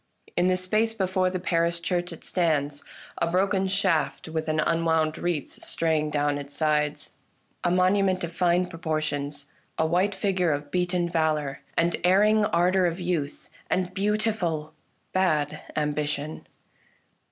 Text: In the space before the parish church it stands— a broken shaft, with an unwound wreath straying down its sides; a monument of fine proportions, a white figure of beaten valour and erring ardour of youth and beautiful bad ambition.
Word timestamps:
In 0.35 0.47
the 0.47 0.57
space 0.57 0.95
before 0.95 1.29
the 1.29 1.37
parish 1.39 1.79
church 1.79 2.11
it 2.11 2.23
stands— 2.23 2.83
a 3.19 3.29
broken 3.29 3.67
shaft, 3.67 4.27
with 4.29 4.49
an 4.49 4.59
unwound 4.59 5.15
wreath 5.19 5.63
straying 5.63 6.09
down 6.09 6.39
its 6.39 6.55
sides; 6.55 7.11
a 7.63 7.69
monument 7.69 8.23
of 8.23 8.35
fine 8.35 8.65
proportions, 8.65 9.45
a 9.77 9.85
white 9.85 10.15
figure 10.15 10.49
of 10.51 10.71
beaten 10.71 11.07
valour 11.07 11.61
and 11.77 11.97
erring 12.03 12.45
ardour 12.45 12.87
of 12.87 12.99
youth 12.99 13.47
and 13.69 13.93
beautiful 13.93 14.73
bad 15.13 15.61
ambition. 15.75 16.47